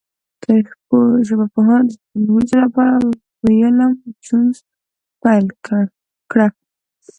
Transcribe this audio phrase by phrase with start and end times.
[0.41, 0.97] تاریخي
[1.27, 1.93] ژبپوهنه د
[2.25, 2.97] لومړی ځل له پاره
[3.43, 3.93] ویلم
[4.25, 4.55] جونز
[5.21, 5.45] پیل
[6.31, 6.47] کړه.